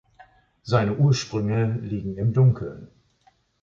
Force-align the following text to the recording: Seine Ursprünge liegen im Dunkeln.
Seine 0.63 0.95
Ursprünge 0.95 1.77
liegen 1.83 2.17
im 2.17 2.33
Dunkeln. 2.33 2.87